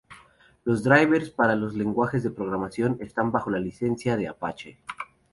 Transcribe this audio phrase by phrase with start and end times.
[0.63, 4.79] Los drivers para los lenguajes de programación están bajo la licencia de Apache.